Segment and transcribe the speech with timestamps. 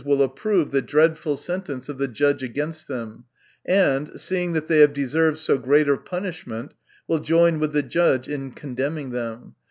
[0.03, 3.23] l approve the dreadful sentence of the judge against them,
[3.67, 6.73] and seeing that they have deserved so great a punish ment,
[7.07, 9.53] will join with the judge in condemning them.